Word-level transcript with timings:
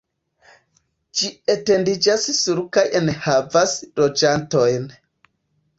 Ĝi 1.19 1.29
etendiĝas 1.55 2.25
sur 2.39 2.63
kaj 2.79 2.85
enhavas 3.01 3.79
loĝantojn. 4.03 4.95